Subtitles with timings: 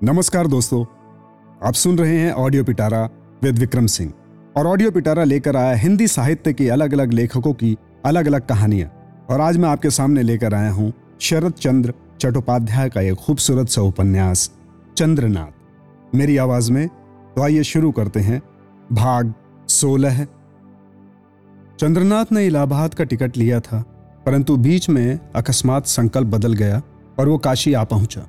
[0.00, 0.82] नमस्कार दोस्तों,
[1.62, 2.98] आप सुन रहे हैं ऑडियो पिटारा
[3.42, 4.12] विद विक्रम सिंह
[4.56, 8.90] और ऑडियो पिटारा लेकर आया हिंदी साहित्य के अलग अलग लेखकों की अलग अलग कहानियाँ।
[9.30, 13.82] और आज मैं आपके सामने लेकर आया हूँ शरद चंद्र चट्टोपाध्याय का एक खूबसूरत सा
[13.82, 14.50] उपन्यास,
[14.96, 18.42] चंद्रनाथ। मेरी आवाज़ में तो आइए शुरू करते हैं।
[18.92, 19.34] भाग
[19.68, 20.24] सोलह।
[21.80, 23.84] चंद्रनाथ ने इलाहाबाद का टिकट लिया था,
[24.26, 26.82] परंतु बीच में अकस्मात संकल्प बदल गया
[27.18, 28.28] और वो काशी आ पहुँचा।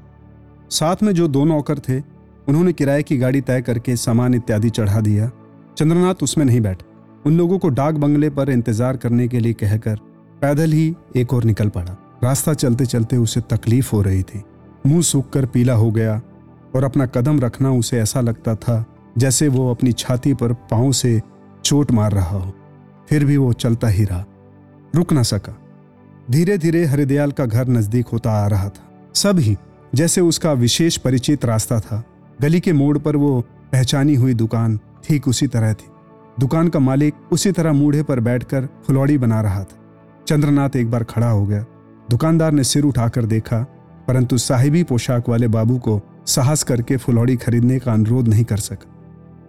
[0.72, 2.00] साथ में जो दो नौकर थे,
[2.48, 5.30] उन्होंने किराए की गाड़ी तय करके सामान इत्यादि चढ़ा दिया।
[5.78, 6.86] चंद्रनाथ उसमें नहीं बैठे।
[7.26, 10.00] उन लोगों को डाक बंगले पर इंतज़ार करने के लिए कहकर
[10.42, 14.44] पैदल ही एक और निकल पड़ा। रास्ता चलते चलते उसे तकलीफ़ हो रही थी।
[14.88, 16.22] मुँह सूख कर पीला हो गया
[16.76, 18.86] और अपना कदम रखना उसे ऐसा लगता था
[19.18, 21.20] जैसे वो अपनी छाती पर पाँव से
[21.66, 22.54] चोट मार रहा हो।
[23.10, 24.26] फिर भी वो चलता ही रहा।
[24.96, 25.56] रुक ना सका।
[26.32, 29.56] धीरे धीरे हरिदयाल का घर नज़दीक होता आ रहा था। सब ही
[29.98, 32.04] जैसे उसका विशेष परिचित रास्ता था।
[32.42, 35.88] गली के मोड़ पर वो पहचानी हुई दुकान ठीक उसी तरह थी।
[36.40, 39.80] दुकान का मालिक उसी तरह मूढ़े पर बैठकर फुलौड़ी बना रहा था।
[40.28, 41.66] चंद्रनाथ एक बार खड़ा हो गया।
[42.10, 43.60] दुकानदार ने सिर उठाकर देखा,
[44.08, 48.94] परंतु साहिबी पोशाक वाले बाबू को साहस करके फुलौड़ी खरीदने का अनुरोध नहीं कर सका।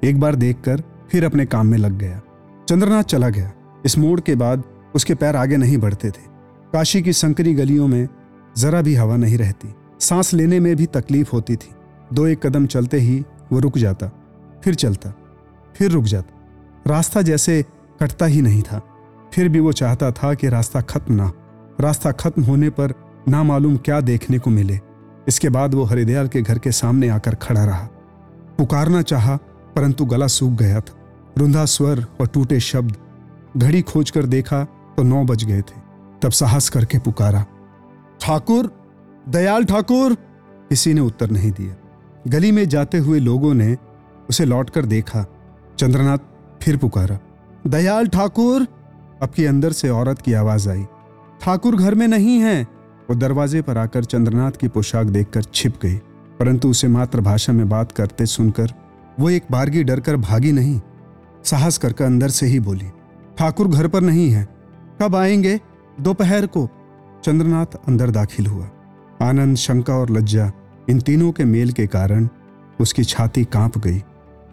[0.04, 2.20] एक बार देखकर फिर अपने काम में लग गया।
[2.68, 3.52] चंद्रनाथ चला गया।
[3.84, 4.62] इस मोड़ के बाद
[4.94, 6.26] उसके पैर आगे नहीं बढ़ते थे।
[6.72, 8.08] काशी की संकरी गलियों में
[8.58, 11.70] जरा भी हवा नहीं रहती। सांस लेने में भी तकलीफ़ होती थी।
[12.12, 14.06] दो एक कदम चलते ही वो रुक जाता,
[14.64, 15.12] फिर चलता,
[15.76, 16.34] फिर रुक जाता।
[16.86, 17.62] रास्ता जैसे
[18.00, 18.80] कटता ही नहीं था।
[19.34, 21.32] फिर भी वो चाहता था कि रास्ता खत्म ना
[21.80, 22.92] रास्ता खत्म होने पर
[23.28, 24.78] ना मालूम क्या देखने को मिले।
[25.28, 27.88] इसके बाद वो हरिदयाल के घर के सामने आकर खड़ा रहा।
[28.58, 29.36] पुकारना चाहा,
[29.76, 30.94] परंतु गला सूख गया था।
[31.38, 32.96] रुंधा स्वर और टूटे शब्द।
[33.56, 34.64] घड़ी खोजकर देखा
[34.96, 35.80] तो नौ बज गए थे।
[36.22, 37.44] तब साहस करके पुकारा,
[38.20, 38.66] ठाकुर
[39.28, 40.14] दयाल ठाकुर।
[40.70, 41.74] किसी ने उत्तर नहीं दिया।
[42.28, 43.76] गली में जाते हुए लोगों ने
[44.30, 45.26] उसे लौटकर देखा।
[45.78, 46.18] चंद्रनाथ
[46.62, 47.18] फिर पुकारा,
[47.66, 48.66] दयाल ठाकुर!
[49.22, 50.86] अब की अंदर से औरत की आवाज़ आई।
[51.40, 52.62] ठाकुर घर में नहीं है।
[53.10, 55.96] वो दरवाजे पर आकर चंद्रनाथ की पोशाक देखकर छिप गई।
[56.40, 58.72] परंतु उसे मातृभाषा में बात करते सुनकर
[59.20, 60.80] वो एक बारगी डरकर भागी नहीं।
[61.44, 62.86] साहस करके अंदर से ही बोली,
[63.38, 64.48] ठाकुर घर पर नहीं है।
[65.02, 65.60] कब आएँगे?
[66.00, 66.68] दोपहर को।
[67.24, 68.70] चंद्रनाथ अंदर दाखिल हुआ।
[69.20, 70.50] आनंद, शंका और लज्जा
[70.90, 72.28] इन तीनों के मेल के कारण
[72.80, 74.02] उसकी छाती काँप गई,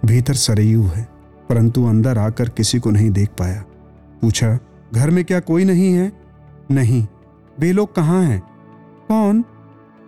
[0.05, 1.07] भीतर सरयू है,
[1.49, 3.63] परंतु अंदर आकर किसी को नहीं देख पाया।
[4.21, 4.57] पूछा,
[4.93, 6.11] घर में क्या कोई नहीं है?
[6.71, 7.05] नहीं।
[7.57, 8.39] वे लोग कहाँ हैं?
[9.07, 9.43] कौन?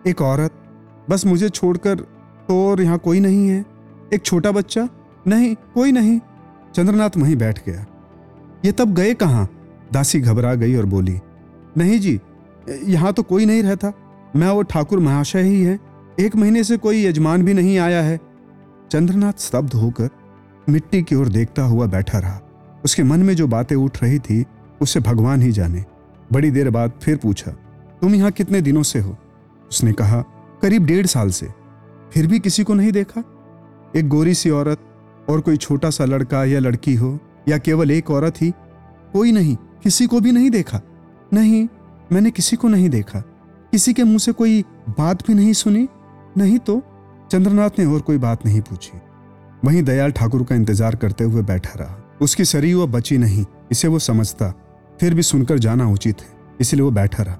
[0.07, 0.51] एक औरत।
[1.09, 1.99] बस मुझे छोड़कर
[2.47, 3.65] तो और यहाँ कोई नहीं है।
[4.13, 4.87] एक छोटा बच्चा?
[5.27, 6.19] नहीं, कोई नहीं।
[6.75, 7.85] चंद्रनाथ वहीं बैठ गया।
[8.65, 9.47] ये तब गए कहाँ?
[9.93, 11.19] दासी घबरा गई और बोली,
[11.77, 12.19] नहीं जी,
[12.83, 13.91] यहाँ तो कोई नहीं रहता।
[14.35, 15.79] मैं वो ठाकुर महाशय ही है।
[16.19, 18.19] एक महीने से कोई यजमान भी नहीं आया है।
[18.91, 20.09] चंद्रनाथ स्तब्ध होकर
[20.69, 22.39] मिट्टी की ओर देखता हुआ बैठा रहा।
[22.85, 24.45] उसके मन में जो बातें उठ रही थी,
[24.81, 25.85] उसे भगवान ही जाने।
[26.33, 27.51] बड़ी देर बाद फिर पूछा,
[28.01, 29.15] तुम यहाँ कितने दिनों से हो?
[29.71, 30.21] उसने कहा,
[30.61, 31.47] करीब डेढ़ साल से।
[32.13, 33.23] फिर भी किसी को नहीं देखा?
[33.95, 34.79] एक गोरी सी औरत
[35.29, 37.17] और कोई छोटा सा लड़का या लड़की हो,
[37.47, 38.51] या केवल एक औरत ही?
[39.13, 40.81] कोई नहीं, किसी को भी नहीं देखा।
[41.33, 41.67] नहीं,
[42.11, 43.23] मैंने किसी को नहीं देखा।
[43.77, 45.87] किसी के मुँह से कोई बात भी नहीं सुनी?
[46.37, 46.81] नहीं तो
[47.31, 48.97] चंद्रनाथ ने और कोई बात नहीं पूछी।
[49.65, 53.87] वहीं दयाल ठाकुर का इंतज़ार करते हुए बैठा रहा। उसकी शरीर वह बची नहीं, इसे
[53.87, 54.49] वो समझता,
[54.99, 56.27] फिर भी सुनकर जाना उचित है,
[56.61, 57.37] इसलिए वो बैठा रहा।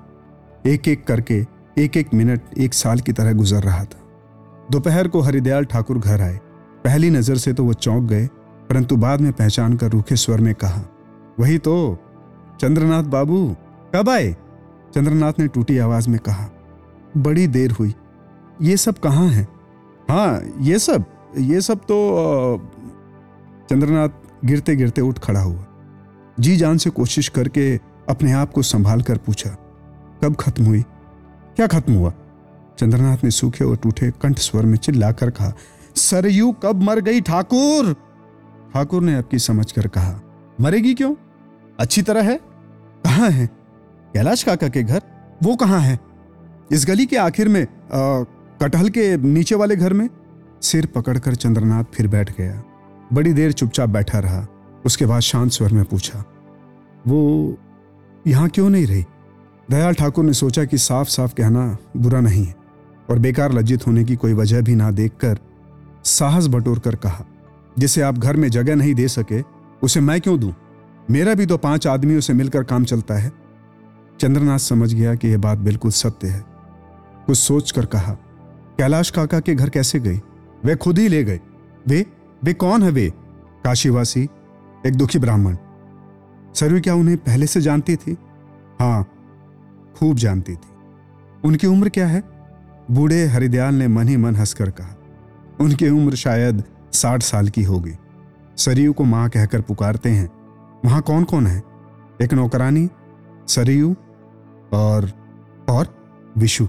[0.66, 1.46] एक एक करके
[1.78, 6.22] एक एक मिनट, एक साल की तरह गुजर रहा था। दोपहर को हरिदयाल ठाकुर घर
[6.22, 6.40] आए।
[6.84, 8.26] पहली नज़र से तो वो चौंक गए,
[8.70, 10.84] परंतु बाद में पहचान कर रूखे स्वर में कहा,
[11.40, 11.98] वही तो
[12.62, 13.48] चंद्रनाथ बाबू,
[13.96, 14.36] कब आए?
[14.96, 16.50] चंद्रनाथ ने टूटी आवाज़ में कहा,
[17.18, 17.94] बड़ी देर हुई।
[18.62, 19.48] ये सब कहाँ है?
[20.10, 21.06] हाँ ये सब
[21.38, 21.98] ये सब तो
[23.70, 24.10] चंद्रनाथ
[24.46, 25.66] गिरते गिरते उठ खड़ा हुआ।
[26.40, 27.76] जी जान से कोशिश करके
[28.10, 29.50] अपने आप को संभाल कर पूछा,
[30.24, 30.82] कब खत्म हुई?
[31.56, 32.14] क्या खत्म हुआ?
[32.80, 35.54] चंद्रनाथ ने सूखे और टूटे कंठ स्वर में चिल्लाकर कहा,
[35.96, 37.94] सरयू कब मर गई ठाकुर?
[38.74, 40.20] ठाकुर ने आपकी समझ कर कहा,
[40.62, 41.14] मरेगी क्यों?
[41.80, 42.40] अच्छी तरह है?
[43.06, 43.50] कहाँ है?
[44.18, 45.02] कैलाश काका के घर?
[45.44, 45.98] वो कहाँ है?
[46.72, 50.10] इस गली के आखिर में कटहल के नीचे वाले घर में?
[50.62, 52.64] सिर पकड़कर चंद्रनाथ फिर बैठ गया।
[53.14, 54.46] बड़ी देर चुपचाप बैठा रहा।
[54.86, 56.24] उसके बाद शांत स्वर में पूछा,
[57.08, 57.58] वो
[58.28, 59.06] यहाँ क्यों नहीं रही?
[59.70, 62.56] दयाल ठाकुर ने सोचा कि साफ़ साफ़ कहना बुरा नहीं है
[63.10, 65.40] और बेकार लज्जित होने की कोई वजह भी ना देखकर
[66.06, 67.26] साहस बटोर कर कहा,
[67.80, 69.44] जिसे आप घर में जगह नहीं दे सके,
[69.84, 70.54] उसे मैं क्यों दूँ?
[71.12, 73.32] मेरा भी तो पाँच आदमियों से मिलकर काम चलता है।
[74.20, 76.44] चंद्रनाथ समझ गया कि यह बात बिल्कुल सत्य है।
[77.28, 78.14] कुछ सोच कर कहा,
[78.78, 80.22] कैलाश काका के घर कैसे गई
[80.66, 81.40] वे खुद ही ले गए।
[81.88, 82.06] वे
[82.44, 83.10] वे कौन है वे?
[83.64, 84.24] काशीवासी,
[84.86, 85.58] एक दुखी ब्राह्मण।
[86.56, 88.18] सरयू क्या उन्हें पहले से जानती थी?
[88.80, 89.04] हाँ
[89.96, 90.70] खूब जानती थी।
[91.44, 92.24] उनकी उम्र क्या है?
[92.92, 94.96] बूढ़े हरिदयाल ने मन ही मन हंसकर कहा,
[95.60, 97.94] उनकी उम्र शायद साठ साल की होगी।
[98.58, 100.30] सरयू को माँ कहकर पुकारते हैं।
[100.86, 101.62] वहाँ कौन कौन है?
[102.22, 102.88] एक नौकरानी,
[103.48, 103.96] सरयू
[104.74, 105.12] और
[105.70, 105.88] और
[106.38, 106.68] विशु।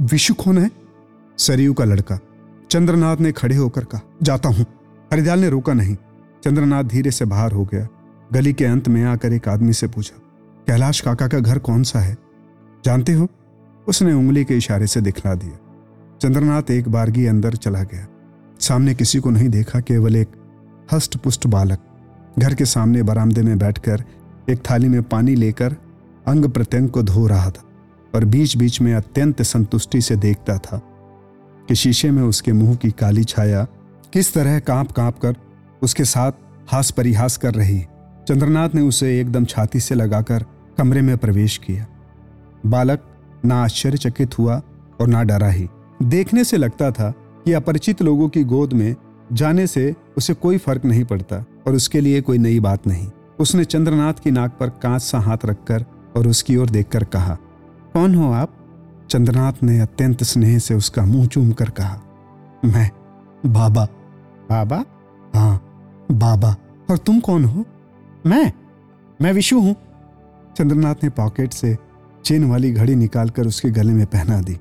[0.00, 0.70] विशु कौन है?
[1.38, 2.18] सरयू का लड़का।
[2.70, 4.66] चंद्रनाथ ने खड़े होकर कहा, जाता हूँ।
[5.12, 5.96] हरिदयाल ने रोका नहीं।
[6.44, 7.86] चंद्रनाथ धीरे से बाहर हो गया।
[8.32, 10.18] गली के अंत में आकर एक आदमी से पूछा,
[10.66, 12.16] कैलाश काका का घर कौन सा है?
[12.84, 13.28] जानते हो?
[13.88, 15.58] उसने उंगली के इशारे से दिखला दिया।
[16.22, 18.06] चंद्रनाथ एक बारगी अंदर चला गया।
[18.60, 20.28] सामने किसी को नहीं देखा, केवल एक
[20.92, 21.78] हस्ट पुष्ट बालक।
[22.38, 24.04] घर के सामने बरामदे में बैठकर
[24.50, 25.76] एक थाली में पानी लेकर
[26.26, 27.62] अंग प्रत्यंग को धो रहा था
[28.14, 30.80] और बीच बीच में अत्यंत संतुष्टि से देखता था
[31.68, 33.66] कि शीशे में उसके मुँह की काली छाया
[34.12, 35.36] किस तरह काँप काँप कर
[35.82, 36.32] उसके साथ
[36.68, 37.80] हास परिहास कर रही।
[38.28, 40.44] चंद्रनाथ ने उसे एकदम छाती से लगाकर
[40.78, 41.86] कमरे में प्रवेश किया।
[42.66, 43.02] बालक
[43.44, 44.62] ना आश्चर्यचकित हुआ
[45.00, 45.68] और ना डरा ही।
[46.02, 47.10] देखने से लगता था
[47.44, 48.94] कि अपरिचित लोगों की गोद में
[49.32, 53.64] जाने से उसे कोई फ़र्क नहीं पड़ता और उसके लिए कोई नई बात नहीं। उसने
[53.64, 55.84] चंद्रनाथ की नाक पर कांच सा हाथ रखकर
[56.16, 57.34] और उसकी ओर देखकर कहा,
[57.92, 58.52] कौन हो आप?
[59.10, 62.00] चंद्रनाथ ने अत्यंत स्नेह से उसका मुँह चूम कर कहा,
[62.64, 62.90] मैं,
[63.46, 63.84] बाबा।
[64.50, 64.84] बाबा?
[65.34, 65.62] हाँ
[66.12, 66.56] बाबा।
[66.90, 67.64] और तुम कौन हो?
[68.26, 68.52] मैं
[69.22, 69.74] मैं विशु हूँ।
[70.56, 71.76] चंद्रनाथ ने पॉकेट से
[72.24, 74.54] चेन वाली घड़ी निकालकर उसके गले में पहना दी।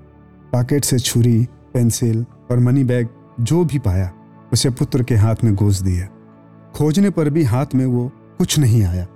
[0.51, 3.08] पॉकेट से छुरी, पेंसिल और मनी बैग
[3.40, 4.12] जो भी पाया,
[4.54, 6.08] उसे पुत्र के हाथ में गोज दिया।
[6.75, 9.08] खोजने पर भी हाथ में वो कुछ नहीं आया,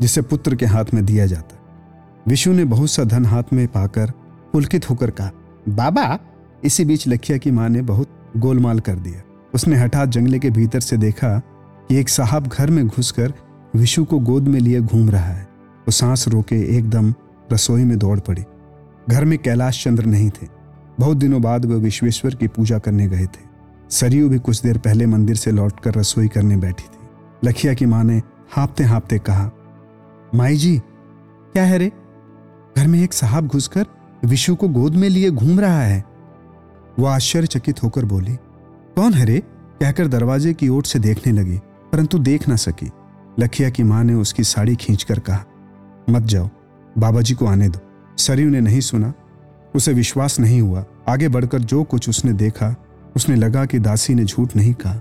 [0.00, 1.57] जिसे पुत्र के हाथ में दिया जाता।
[2.28, 4.10] विशु ने बहुत सा धन हाथ में पाकर
[4.52, 5.30] पुलकित होकर कहा,
[5.68, 6.18] बाबा,
[6.64, 9.22] इसी बीच लखिया की माँ ने बहुत गोलमाल कर दिया।
[9.54, 11.38] उसने हठात जंगले के भीतर से देखा
[11.88, 13.32] कि एक साहब घर में घुसकर
[13.76, 15.42] विशु को गोद में लिए घूम रहा है।
[15.80, 17.14] वो सांस रोके एकदम
[17.52, 18.44] रसोई में दौड़ पड़ी।
[19.10, 20.46] घर में कैलाश चंद्र नहीं थे।
[21.00, 23.48] बहुत दिनों बाद वह विश्वेश्वर की पूजा करने गए थे।
[23.90, 27.08] सरयू भी कुछ देर पहले मंदिर से लौटकर रसोई करने बैठी थी।
[27.48, 28.22] लखिया की माँ ने
[28.52, 29.50] हाँपते हाँपते कहा,
[30.34, 30.78] माई जी,
[31.52, 31.92] क्या है रे?
[32.78, 33.86] घर में एक साहब घुसकर
[34.24, 36.04] विशु को गोद में लिए घूम रहा है।
[36.98, 38.34] वो आश्चर्यचकित होकर बोली,
[38.96, 39.38] कौन है रे?
[39.80, 41.56] कहकर दरवाजे की ओर से देखने लगी,
[41.92, 42.90] परंतु देख ना सकी।
[43.40, 45.44] लखिया की माँ ने उसकी साड़ी खींचकर कहा,
[46.10, 46.48] मत जाओ
[46.98, 47.80] बाबा जी को आने दो।
[48.18, 49.12] सरयू ने नहीं सुना,
[49.74, 52.74] उसे विश्वास नहीं हुआ। आगे बढ़कर जो कुछ उसने देखा,
[53.16, 54.94] उसने लगा कि दासी ने झूठ नहीं कहा,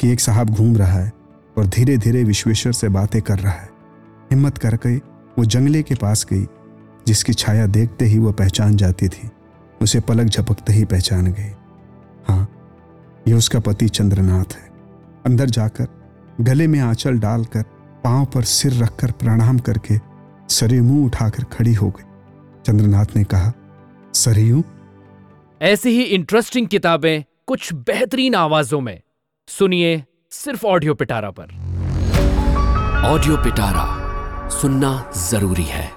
[0.00, 1.12] कि एक साहब घूम रहा है
[1.58, 3.70] और धीरे धीरे विश्वेश्वर से बातें कर रहा है।
[4.32, 6.46] हिम्मत करके वो जंगले के पास गई
[7.06, 9.28] जिसकी छाया देखते ही वो पहचान जाती थी।
[9.82, 11.50] उसे पलक झपकते ही पहचान गई।
[12.28, 12.48] हाँ
[13.28, 14.68] ये उसका पति चंद्रनाथ है।
[15.26, 15.88] अंदर जाकर
[16.40, 17.62] गले में आंचल डालकर
[18.04, 19.98] पाँव पर सिर रखकर प्रणाम करके
[20.48, 22.04] सरयू मुँह उठाकर खड़ी हो गई।
[22.66, 23.52] चंद्रनाथ ने कहा
[24.14, 24.62] सरयू
[25.60, 29.00] ऐसी ही इंटरेस्टिंग किताबें कुछ बेहतरीन आवाजों में।
[29.48, 31.54] सुनिए सिर्फ़ ऑडियो पिटारा पर।
[33.06, 33.86] ऑडियो पिटारा
[34.48, 35.95] सुनना ज़रूरी है।